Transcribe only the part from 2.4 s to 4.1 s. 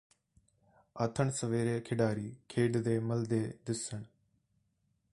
ਖੇਡਦੇ ਮੱਲ੍ਹਦੇ ਦਿਸਣ